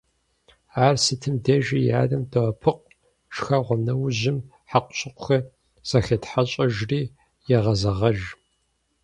Ар 0.85 0.95
сытым 1.03 1.35
дежи 1.45 1.79
и 1.87 1.91
анэм 2.01 2.23
доӀэпыкъу, 2.31 2.91
шхэгъуэ 3.33 3.75
нэужьым 3.85 4.37
хьэкъущыкъухэр 4.69 5.41
зэхетхьэщӏэжри 5.89 7.01
егъэзэгъэж. 7.55 8.19